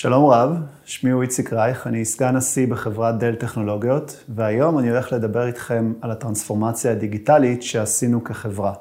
[0.00, 5.12] שלום רב, שמי הוא איציק רייך, אני סגן נשיא בחברת דל טכנולוגיות, והיום אני הולך
[5.12, 8.72] לדבר איתכם על הטרנספורמציה הדיגיטלית שעשינו כחברה.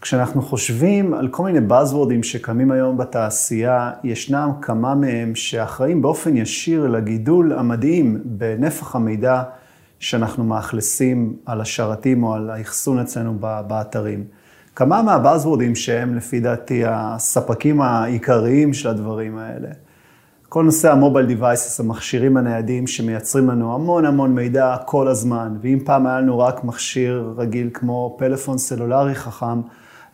[0.00, 6.86] כשאנחנו חושבים על כל מיני Buzzwordים שקמים היום בתעשייה, ישנם כמה מהם שאחראים באופן ישיר
[6.86, 9.42] לגידול המדהים בנפח המידע
[9.98, 14.24] שאנחנו מאכלסים על השרתים או על האחסון אצלנו באתרים.
[14.76, 19.68] כמה מהבאזוורדים שהם לפי דעתי הספקים העיקריים של הדברים האלה.
[20.48, 26.06] כל נושא המובייל דיווייסס, המכשירים הניידים שמייצרים לנו המון המון מידע כל הזמן, ואם פעם
[26.06, 29.60] היה לנו רק מכשיר רגיל כמו פלאפון סלולרי חכם,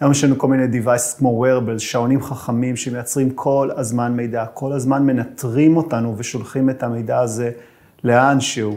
[0.00, 4.72] היום יש לנו כל מיני דיווייסס כמו wearables, שעונים חכמים שמייצרים כל הזמן מידע, כל
[4.72, 7.50] הזמן מנטרים אותנו ושולחים את המידע הזה
[8.04, 8.76] לאן שהוא.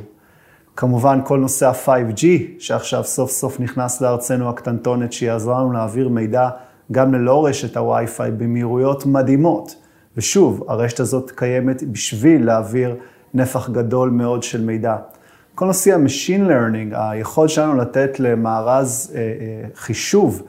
[0.75, 2.25] כמובן כל נושא ה-5G,
[2.59, 6.49] שעכשיו סוף סוף נכנס לארצנו הקטנטונת, שיעזרה לנו להעביר מידע
[6.91, 9.75] גם ללא רשת הווי-פיי במהירויות מדהימות.
[10.17, 12.95] ושוב, הרשת הזאת קיימת בשביל להעביר
[13.33, 14.95] נפח גדול מאוד של מידע.
[15.55, 20.41] כל נושא ה-Machine Learning, היכולת שלנו לתת למארז אה, אה, חישוב,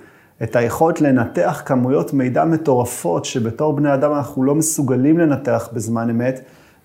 [0.43, 6.41] את היכולת לנתח כמויות מידע מטורפות, שבתור בני אדם אנחנו לא מסוגלים לנתח בזמן אמת,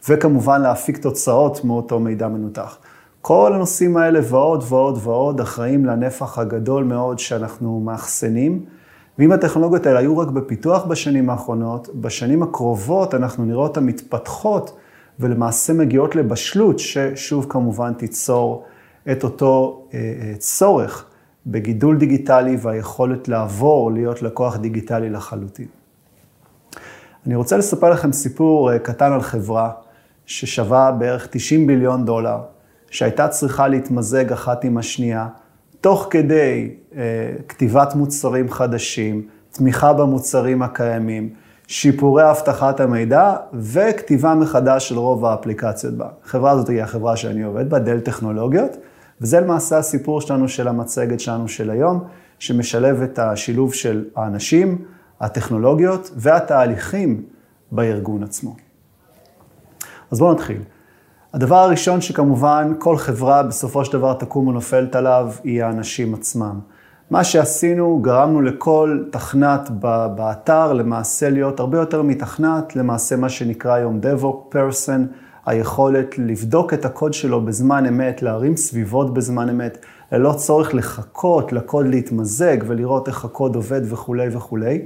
[0.10, 2.78] וכמובן להפיק תוצאות מאותו מידע מנותח.
[3.22, 8.66] כל הנושאים האלה ועוד ועוד ועוד אחראים לנפח הגדול מאוד שאנחנו מאחסנים.
[9.20, 14.78] ואם הטכנולוגיות האלה היו רק בפיתוח בשנים האחרונות, בשנים הקרובות אנחנו נראה אותן מתפתחות
[15.20, 18.64] ולמעשה מגיעות לבשלות, ששוב כמובן תיצור
[19.12, 21.06] את אותו אה, אה, צורך
[21.46, 25.68] בגידול דיגיטלי והיכולת לעבור להיות לקוח דיגיטלי לחלוטין.
[27.26, 29.72] אני רוצה לספר לכם סיפור אה, קטן על חברה
[30.26, 32.38] ששווה בערך 90 ביליון דולר.
[32.92, 35.28] שהייתה צריכה להתמזג אחת עם השנייה,
[35.82, 37.02] תוך כדי אה,
[37.48, 41.30] כתיבת מוצרים חדשים, תמיכה במוצרים הקיימים,
[41.68, 46.08] שיפורי אבטחת המידע וכתיבה מחדש של רוב האפליקציות בה.
[46.26, 48.78] החברה הזאת היא החברה שאני עובד בה, דל טכנולוגיות,
[49.22, 52.04] וזה למעשה הסיפור שלנו של המצגת שלנו של היום,
[52.40, 54.86] שמשלב את השילוב של האנשים,
[55.20, 57.24] הטכנולוגיות והתהליכים
[57.72, 58.56] בארגון עצמו.
[60.12, 60.62] אז בואו נתחיל.
[61.34, 66.60] הדבר הראשון שכמובן כל חברה בסופו של דבר תקום ונופלת עליו, היא האנשים עצמם.
[67.10, 69.70] מה שעשינו, גרמנו לכל תכנת
[70.16, 75.00] באתר למעשה להיות הרבה יותר מתכנת, למעשה מה שנקרא היום DevOps person,
[75.46, 81.88] היכולת לבדוק את הקוד שלו בזמן אמת, להרים סביבות בזמן אמת, ללא צורך לחכות לקוד
[81.88, 84.86] להתמזג ולראות איך הקוד עובד וכולי וכולי.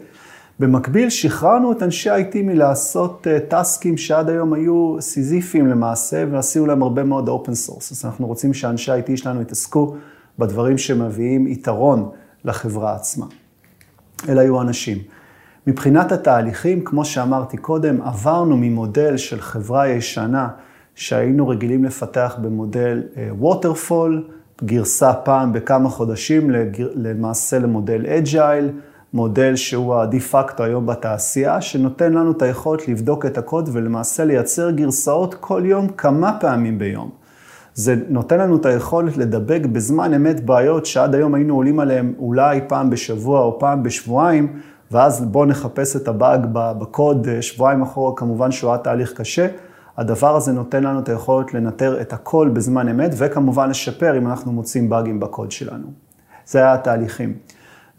[0.60, 6.84] במקביל, שחררנו את אנשי IT מלעשות אה, טסקים שעד היום היו סיזיפיים למעשה, ועשינו להם
[6.84, 7.92] הרבה מאוד open source.
[7.92, 9.96] אז אנחנו רוצים שאנשי IT שלנו יתעסקו
[10.40, 12.10] בדברים שמביאים יתרון
[12.46, 13.26] לחברה עצמה.
[14.30, 14.98] אלה היו אנשים.
[15.68, 20.48] מבחינת התהליכים, כמו שאמרתי קודם, עברנו ממודל של חברה ישנה
[20.96, 26.52] שהיינו רגילים לפתח במודל waterfall, אה, גרסה פעם בכמה חודשים,
[26.96, 28.70] למעשה למודל agile.
[29.16, 34.72] מודל שהוא הדה פקטו היום בתעשייה, שנותן לנו את היכולת לבדוק את הקוד ולמעשה לייצר
[34.72, 37.10] גרסאות כל יום כמה פעמים ביום.
[37.74, 42.62] זה נותן לנו את היכולת לדבג בזמן אמת בעיות שעד היום היינו עולים עליהן אולי
[42.68, 44.60] פעם בשבוע או פעם בשבועיים,
[44.92, 49.48] ואז בואו נחפש את הבאג בקוד שבועיים אחורה, כמובן שהוא היה תהליך קשה.
[49.98, 54.52] הדבר הזה נותן לנו את היכולת לנטר את הכל בזמן אמת, וכמובן לשפר אם אנחנו
[54.52, 55.88] מוצאים באגים בקוד שלנו.
[56.46, 57.34] זה היה התהליכים.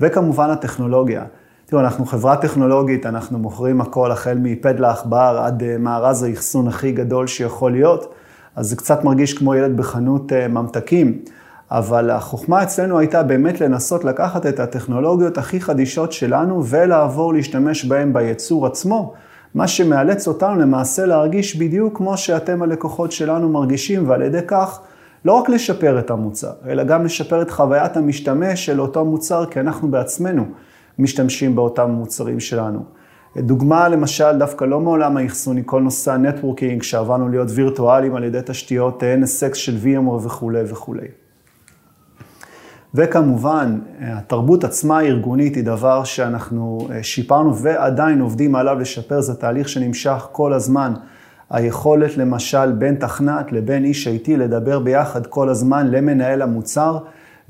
[0.00, 1.24] וכמובן הטכנולוגיה.
[1.66, 6.92] תראו, אנחנו חברה טכנולוגית, אנחנו מוכרים הכל החל מפד לעכבר עד אה, מארז האחסון הכי
[6.92, 8.14] גדול שיכול להיות,
[8.56, 11.18] אז זה קצת מרגיש כמו ילד בחנות אה, ממתקים.
[11.70, 18.12] אבל החוכמה אצלנו הייתה באמת לנסות לקחת את הטכנולוגיות הכי חדישות שלנו ולעבור להשתמש בהן
[18.12, 19.14] בייצור עצמו,
[19.54, 24.80] מה שמאלץ אותנו למעשה להרגיש בדיוק כמו שאתם הלקוחות שלנו מרגישים, ועל ידי כך
[25.26, 29.60] לא רק לשפר את המוצר, אלא גם לשפר את חוויית המשתמש של אותו מוצר, כי
[29.60, 30.44] אנחנו בעצמנו
[30.98, 32.84] משתמשים באותם מוצרים שלנו.
[33.36, 39.03] דוגמה למשל, דווקא לא מעולם האחסוני, כל נושא הנטוורקינג, שעברנו להיות וירטואליים על ידי תשתיות
[39.03, 41.09] NSX של VMware וכולי וכולי.
[42.95, 50.28] וכמובן, התרבות עצמה הארגונית היא דבר שאנחנו שיפרנו ועדיין עובדים עליו לשפר, זה תהליך שנמשך
[50.33, 50.95] כל הזמן.
[51.51, 56.98] היכולת למשל בין תכנת לבין איש IT לדבר ביחד כל הזמן למנהל המוצר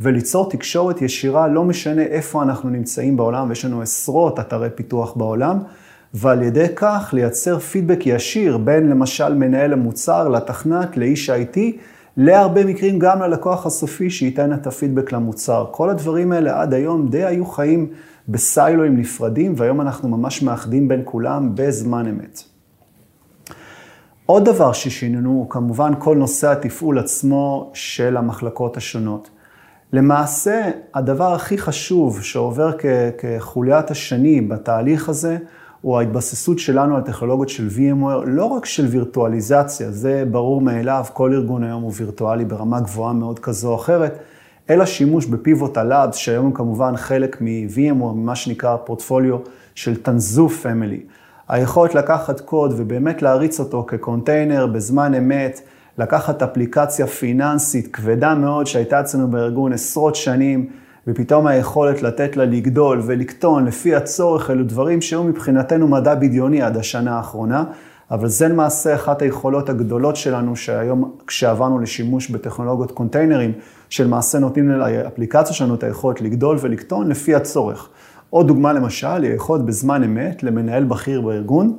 [0.01, 5.59] וליצור תקשורת ישירה, לא משנה איפה אנחנו נמצאים בעולם, ויש לנו עשרות אתרי פיתוח בעולם,
[6.15, 11.59] ועל ידי כך לייצר פידבק ישיר בין למשל מנהל המוצר לתכנת לאיש IT,
[12.17, 15.67] להרבה מקרים גם ללקוח הסופי שייתן את הפידבק למוצר.
[15.71, 17.89] כל הדברים האלה עד היום די היו חיים
[18.29, 22.56] בסיילואים נפרדים, והיום אנחנו ממש מאחדים בין כולם בזמן אמת.
[24.27, 29.31] עוד דבר ששינינו הוא כמובן כל נושא התפעול עצמו של המחלקות השונות.
[29.93, 32.85] למעשה, הדבר הכי חשוב שעובר כ-
[33.19, 35.39] כחוליית השני בתהליך הזה,
[35.81, 41.33] הוא ההתבססות שלנו על טכנולוגיות של VMware, לא רק של וירטואליזציה, זה ברור מאליו, כל
[41.33, 44.19] ארגון היום הוא וירטואלי ברמה גבוהה מאוד כזו או אחרת,
[44.71, 49.37] אלא שימוש בפיבוט הלאבס, שהיום הם כמובן חלק מ-VMware, ממה שנקרא פורטפוליו
[49.75, 51.01] של תנזו פמילי.
[51.49, 55.61] היכולת לקחת קוד ובאמת להריץ אותו כקונטיינר בזמן אמת,
[55.99, 60.67] לקחת אפליקציה פיננסית כבדה מאוד שהייתה אצלנו בארגון עשרות שנים,
[61.07, 66.77] ופתאום היכולת לתת לה לגדול ולקטון לפי הצורך, אלו דברים שהיו מבחינתנו מדע בדיוני עד
[66.77, 67.65] השנה האחרונה,
[68.11, 73.53] אבל זה למעשה אחת היכולות הגדולות שלנו, שהיום כשעברנו לשימוש בטכנולוגיות קונטיינרים,
[73.89, 77.89] שלמעשה נותנים לאפליקציה שלנו את היכולת לגדול ולקטון לפי הצורך.
[78.31, 81.77] עוד דוגמה למשל, היא היכולת בזמן אמת למנהל בכיר בארגון,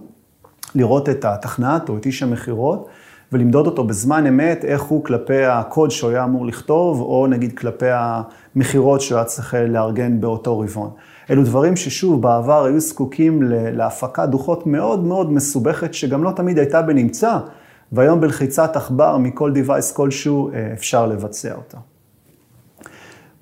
[0.76, 2.88] לראות את התכנת או את איש המכירות,
[3.32, 7.86] ולמדוד אותו בזמן אמת, איך הוא כלפי הקוד שהוא היה אמור לכתוב, או נגיד כלפי
[7.90, 10.90] המכירות שהוא היה צריך לארגן באותו רבעון.
[11.30, 16.82] אלו דברים ששוב, בעבר היו זקוקים להפקת דוחות מאוד מאוד מסובכת, שגם לא תמיד הייתה
[16.82, 17.38] בנמצא,
[17.92, 21.78] והיום בלחיצת עכבר מכל device כלשהו אה, אפשר לבצע אותה.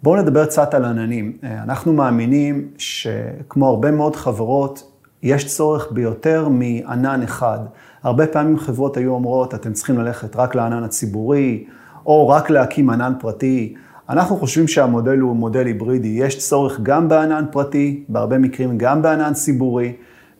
[0.05, 1.37] בואו נדבר קצת על עננים.
[1.43, 4.91] אה, אנחנו מאמינים שכמו הרבה מאוד חברות,
[5.23, 7.59] יש צורך ביותר מענן אחד.
[8.03, 11.63] הרבה פעמים חברות היו אומרות, אתם צריכים ללכת רק לענן הציבורי,
[12.05, 13.73] או רק להקים ענן פרטי.
[14.09, 16.07] אנחנו חושבים שהמודל הוא מודל היברידי.
[16.07, 19.93] יש צורך גם בענן פרטי, בהרבה מקרים גם בענן ציבורי,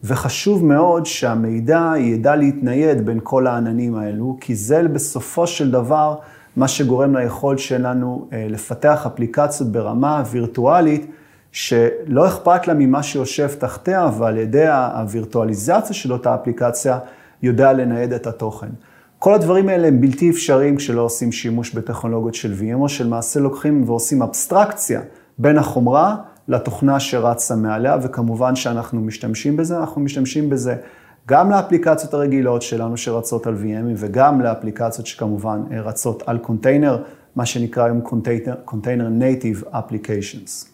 [0.03, 6.15] וחשוב מאוד שהמידע ידע להתנייד בין כל העננים האלו, כי זה בסופו של דבר
[6.56, 11.12] מה שגורם ליכולת שלנו אה, לפתח אפליקציות ברמה וירטואלית,
[11.52, 17.00] שלא אכפת לה ממה שיושב תחתיה, אבל על ידי הווירטואליזציה של אותה אפליקציה,
[17.44, 18.68] יודע לנייד את התוכן.
[19.19, 23.84] כל הדברים האלה הם בלתי אפשריים כשלא עושים שימוש בטכנולוגיות של VM, או שלמעשה לוקחים
[23.90, 25.01] ועושים אבסטרקציה
[25.38, 26.16] בין החומרה
[26.48, 30.75] לתוכנה שרצה מעליה, וכמובן שאנחנו משתמשים בזה, אנחנו משתמשים בזה
[31.27, 37.04] גם לאפליקציות הרגילות שלנו שרצות על VM, וגם לאפליקציות שכמובן רצות על קונטיינר,
[37.36, 38.01] מה שנקרא היום
[38.66, 40.68] קונטיינר Native Applications.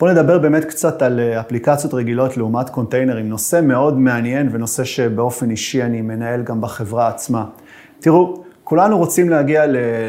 [0.00, 5.50] בואו נדבר באמת קצת על אה, אפליקציות רגילות לעומת קונטיינרים, נושא מאוד מעניין ונושא שבאופן
[5.50, 7.44] אישי אני מנהל גם בחברה עצמה.
[8.00, 9.64] תראו, כולנו רוצים להגיע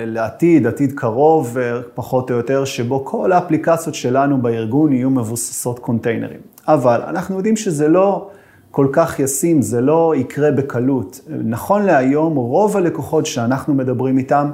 [0.06, 6.55] לעתיד, עתיד קרוב אה, פחות או יותר, שבו כל האפליקציות שלנו בארגון יהיו מבוססות קונטיינרים.
[6.68, 8.30] אבל אנחנו יודעים שזה לא
[8.72, 11.22] כל כך ישים, זה לא יקרה בקלות.
[11.28, 14.52] נכון להיום, רוב הלקוחות שאנחנו מדברים איתם,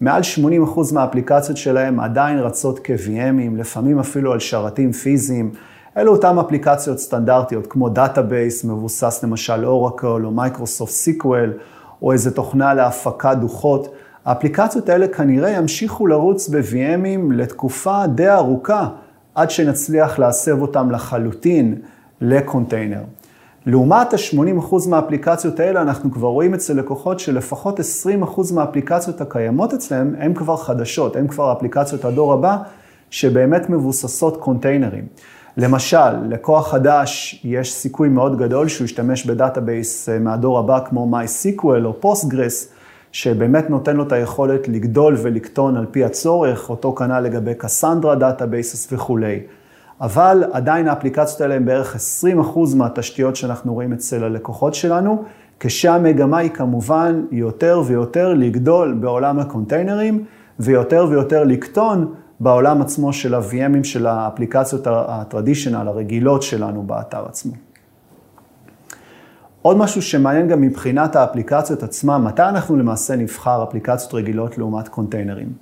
[0.00, 0.22] מעל
[0.66, 5.50] 80% מהאפליקציות שלהם עדיין רצות כ-VM ים, לפעמים אפילו על שרתים פיזיים.
[5.96, 11.52] אלו אותן אפליקציות סטנדרטיות, כמו database, מבוסס למשל Oracle או Microsoft SQL,
[12.02, 13.94] או איזה תוכנה להפקת דוחות.
[14.24, 18.88] האפליקציות האלה כנראה ימשיכו לרוץ ב-VM ים לתקופה די ארוכה,
[19.34, 21.74] עד שנצליח להסב אותם לחלוטין
[22.20, 23.02] לקונטיינר.
[23.66, 27.82] לעומת ה-80% מהאפליקציות האלה, אנחנו כבר רואים אצל לקוחות שלפחות 20%
[28.54, 32.56] מהאפליקציות הקיימות אצלם, הן כבר חדשות, הן כבר אפליקציות הדור הבא,
[33.10, 35.06] שבאמת מבוססות קונטיינרים.
[35.56, 41.18] למשל, לקוח חדש, יש סיכוי מאוד גדול שהוא ישתמש ב database אה, מהדור הבא כמו
[41.18, 42.81] MySQL או Postgres,
[43.12, 48.92] שבאמת נותן לו את היכולת לגדול ולקטון על פי הצורך, אותו כנ"ל לגבי Cassandra databases
[48.92, 49.40] וכולי.
[50.00, 55.24] אבל עדיין האפליקציות האלה הן בערך 20% מהתשתיות שאנחנו רואים אצל הלקוחות שלנו,
[55.60, 60.24] כשהמגמה היא כמובן יותר ויותר לגדול בעולם הקונטיינרים,
[60.60, 67.24] ויותר ויותר לקטון בעולם עצמו של ה-VM ים של האפליקציות ה traditional, הרגילות שלנו באתר
[67.28, 67.52] עצמו.
[69.62, 75.52] עוד משהו שמעניין גם מבחינת האפליקציות עצמם, מתי אנחנו למעשה נבחר אפליקציות רגילות לעומת קונטיינרים.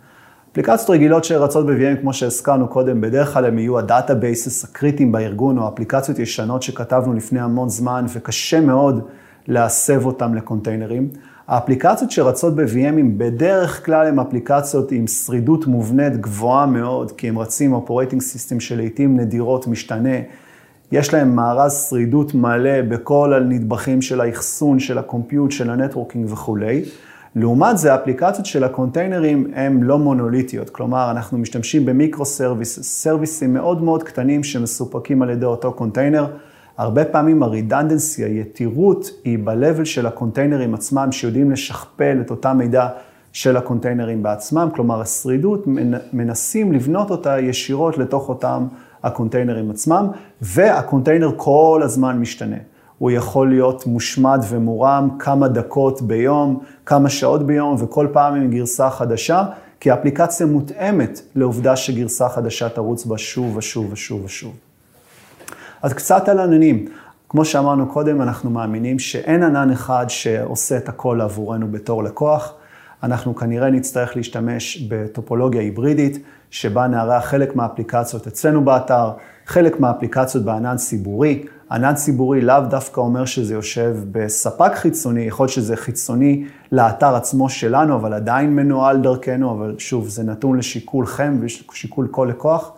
[0.52, 5.59] אפליקציות רגילות שרצות ב-VM, כמו שהזכרנו קודם, בדרך כלל הם יהיו ה databases הקריטיים בארגון,
[5.59, 9.09] או אפליקציות ישנות שכתבנו לפני המון זמן, וקשה מאוד
[9.49, 11.09] להסב אותם לקונטיינרים.
[11.49, 17.38] האפליקציות שרצות ב-VM ים בדרך כלל הן אפליקציות עם שרידות מובנית גבוהה מאוד, כי הם
[17.38, 20.16] רצים operating system שלעיתים נדירות משתנה.
[20.92, 26.32] יש להם מארז שרידות מלא בכל הנדבכים של האחסון, של ה compute, של ה networking
[26.32, 26.82] וכולי.
[27.37, 33.54] לעומת זה, האפליקציות של הקונטיינרים הן לא מונוליטיות, כלומר, אנחנו משתמשים ב micro service, סרוויסים
[33.54, 36.26] מאוד מאוד קטנים שמסופקים על ידי אותו קונטיינר.
[36.78, 42.88] הרבה פעמים ה redundancy, היתירות, היא ב-level של הקונטיינרים עצמם, שיודעים לשכפל את אותה מידע
[43.32, 45.64] של הקונטיינרים בעצמם, כלומר השרידות,
[46.12, 48.66] מנסים לבנות אותה ישירות לתוך אותם
[49.02, 50.07] הקונטיינרים עצמם,
[50.42, 52.57] והקונטיינר כל הזמן משתנה.
[52.99, 58.90] הוא יכול להיות מושמד ומורם כמה דקות ביום, כמה שעות ביום, וכל פעם עם גרסה
[58.90, 59.45] חדשה,
[59.80, 64.52] כי האפליקציה מותאמת לעובדה שגרסה חדשה תרוץ בה שוב ושוב ושוב ושוב.
[65.83, 66.88] אז קצת על עננים.
[67.28, 72.54] כמו שאמרנו קודם, אנחנו מאמינים שאין ענן אחד שעושה את הכל עבורנו בתור לקוח.
[73.02, 76.19] אנחנו כנראה נצטרך להשתמש בטופולוגיה היברידית,
[76.50, 79.11] שבה נארח חלק מהאפליקציות אצלנו באתר,
[79.47, 81.45] חלק מהאפליקציות בענן ציבורי.
[81.71, 87.49] ענן ציבורי לאו דווקא אומר שזה יושב בספק חיצוני, יכול להיות שזה חיצוני לאתר עצמו
[87.49, 92.73] שלנו, אבל עדיין מנוהל דרכנו, אבל שוב, זה נתון לשיקולכם ושיקול כל לקוח.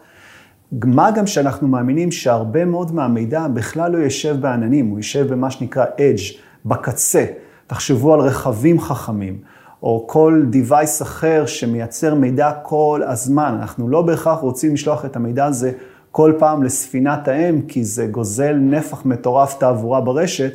[0.73, 5.85] מה גם שאנחנו מאמינים שהרבה מאוד מהמידע בכלל לא יושב בעננים, הוא יושב במה שנקרא
[5.85, 7.25] edge, בקצה.
[7.67, 9.39] תחשבו על רכבים חכמים,
[9.83, 13.57] או כל device אחר שמייצר מידע כל הזמן.
[13.61, 15.73] אנחנו לא בהכרח רוצים לשלוח את המידע הזה
[16.11, 20.53] כל פעם לספינת האם, כי זה גוזל נפח מטורף תעבורה ברשת,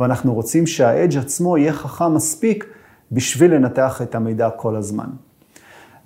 [0.00, 2.66] ואנחנו רוצים שהאדג' עצמו יהיה חכם מספיק
[3.12, 5.06] בשביל לנתח את המידע כל הזמן.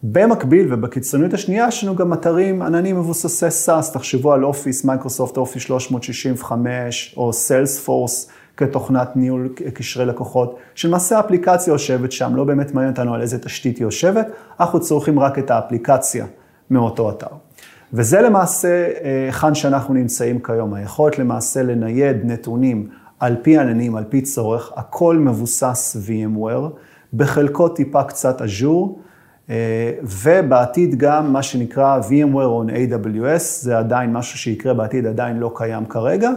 [0.02, 5.62] במקביל ובקיצוניות השנייה, יש לנו גם אתרים עננים מבוססי SaaS, תחשבו על Office, Microsoft Office
[5.62, 13.14] 365 או Salesforce כתוכנת ניהול קשרי לקוחות, שלמעשה האפליקציה יושבת שם, לא באמת מעניין אותנו
[13.14, 14.26] על איזה תשתית היא יושבת,
[14.60, 16.26] אנחנו צורכים רק את האפליקציה
[16.70, 17.26] מאותו אתר.
[17.92, 22.88] וזה למעשה אה, היכן שאנחנו נמצאים כיום, היכולת למעשה לנייד נתונים
[23.20, 26.76] על פי עננים, על פי צורך, הכל מבוסס VMware,
[27.14, 28.98] בחלקו טיפה קצת אג'ור,
[29.50, 35.52] אה, ובעתיד גם מה שנקרא VMware on AWS, זה עדיין משהו שיקרה בעתיד, עדיין לא
[35.54, 36.30] קיים כרגע,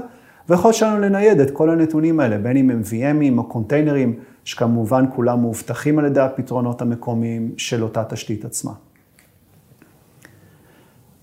[0.50, 5.06] ויכול שלנו לנייד את כל הנתונים האלה, בין אם הם VM ים או קונטיינרים, שכמובן
[5.16, 8.72] כולם מאובטחים על ידי הפתרונות המקומיים של אותה תשתית עצמה.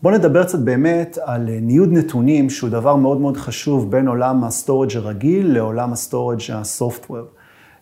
[0.02, 4.51] בואו נדבר קצת באמת על ניוד נתונים, שהוא דבר מאוד מאוד חשוב בין עולם ה
[4.51, 7.26] storage הרגיל לעולם ה storage ה software.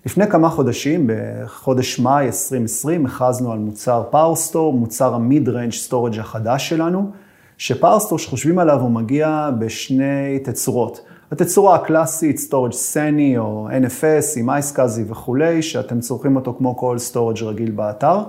[0.06, 6.68] לפני כמה חודשים, בחודש מאי 2020, הכרזנו על מוצר PowerStore, מוצר ה mid-range storage החדש
[6.68, 7.11] שלנו,
[7.59, 11.00] ש PowerStore שחושבים עליו הוא מגיע בשני תצורות.
[11.33, 16.99] התצורה הקלאסית, storage SAN י או NFS עם iSCSI וכולי, שאתם צורכים אותו כמו כל
[16.99, 18.23] storage רגיל באתר,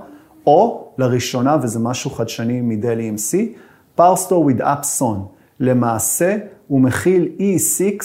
[0.47, 3.37] או לראשונה, וזה משהו חדשני מ Dell EMC,
[3.95, 5.17] PowerStore with AppsON.
[5.59, 8.03] למעשה הוא מכיל ESX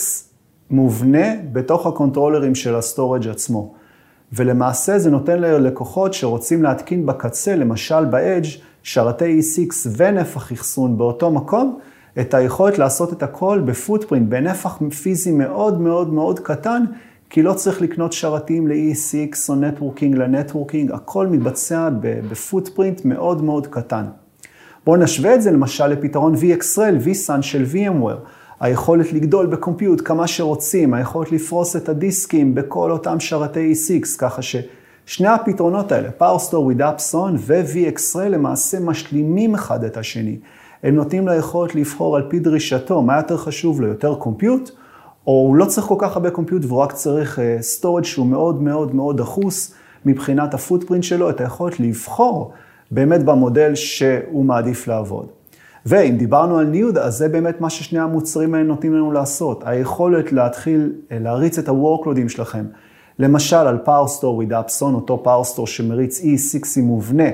[0.71, 3.75] מובנה בתוך הקונטרולרים של ה storage עצמו.
[4.33, 8.49] ולמעשה זה נותן ללקוחות שרוצים להתקין בקצה, למשל ב-Edge,
[8.83, 11.79] שרתי ESX ונפח אחסון באותו מקום,
[12.21, 16.85] את היכולת לעשות את הכל ב footprint, בנפח פיזי מאוד מאוד מאוד קטן,
[17.31, 23.45] כי לא צריך לקנות שרתים ל-ESX או networking ל networking, הכל מתבצע ב footprint מאוד
[23.45, 24.05] מאוד קטן.
[24.85, 28.29] בואו נשווה את זה למשל לפתרון VxRail, vSAN של VMware.
[28.61, 35.29] היכולת לגדול בקומפיוט כמה שרוצים, היכולת לפרוס את הדיסקים בכל אותם שרתי E6, ככה ששני
[35.29, 40.37] הפתרונות האלה, PowerStore with AppSon ו-VXRL למעשה משלימים אחד את השני.
[40.83, 44.71] הם נותנים לו יכולת לבחור על פי דרישתו, מה יותר חשוב לו, יותר קומפיוט,
[45.27, 48.95] או הוא לא צריך כל כך הרבה קומפיוט והוא רק צריך uh, שהוא מאוד מאוד
[48.95, 52.53] מאוד דחוס מבחינת הפוטפרינט שלו, את היכולת לבחור
[52.91, 55.27] באמת במודל שהוא מעדיף לעבוד.
[55.87, 59.63] ואם דיברנו על ניוד, אז זה באמת מה ששני המוצרים האלה נותנים לנו לעשות.
[59.67, 62.65] היכולת להתחיל אה, להריץ את ה-workloadים שלכם.
[63.19, 67.29] למשל, על PowerStore with AppSon, אותו PowerStore שמריץ E6 מובנה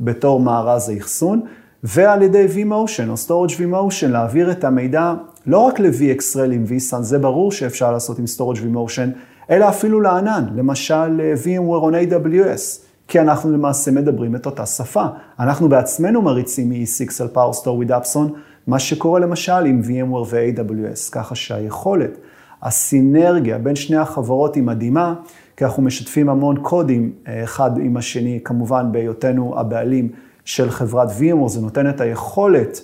[0.00, 1.40] בתור מארז האחסון,
[1.84, 5.14] ועל ידי vMotion או Storage vMotion להעביר את המידע
[5.46, 9.18] לא רק ל-VXRL עם vSAN, זה ברור שאפשר לעשות עם Storage vMotion,
[9.50, 12.90] אלא אפילו לענן, למשל אה, VMware on AWS.
[13.08, 15.06] כי אנחנו למעשה מדברים את אותה שפה.
[15.38, 18.32] אנחנו בעצמנו מריצים מ-E6 על PowerStore with Appson,
[18.66, 22.18] מה שקורה למשל עם VMware ו-AWS, ככה שהיכולת,
[22.62, 25.14] הסינרגיה בין שני החברות היא מדהימה,
[25.56, 30.08] כי אנחנו משתפים המון קודים אה, אחד עם השני, כמובן בהיותנו הבעלים
[30.50, 32.80] של חברת VMware, זה נותן את היכולת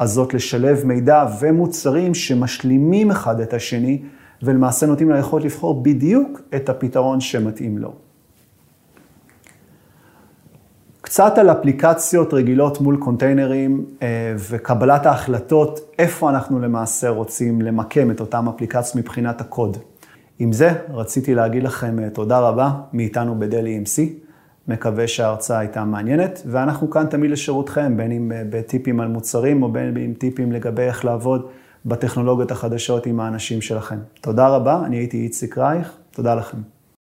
[0.00, 4.02] הזאת לשלב מידע ומוצרים שמשלימים אחד את השני,
[4.42, 7.92] ולמעשה נותנים ליכולת לבחור בדיוק את הפתרון שמתאים לו.
[11.00, 18.20] קצת על אפליקציות רגילות מול קונטיינרים אה, וקבלת ההחלטות, איפה אנחנו למעשה רוצים למקם את
[18.20, 19.76] אותן אפליקציות מבחינת הקוד.
[20.38, 24.23] עם זה, רציתי להגיד לכם אה, תודה רבה מאיתנו בדל EMC.
[24.68, 29.72] מקווה שההרצאה הייתה מעניינת, ואנחנו כאן תמיד לשירותכם, בין אם אה, בטיפים על מוצרים או
[29.72, 31.48] בין אם טיפים לגבי איך לעבוד
[31.86, 33.98] בטכנולוגיות החדשות עם האנשים שלכם.
[34.20, 36.73] תודה רבה, אני הייתי איציק רייך, תודה לכם.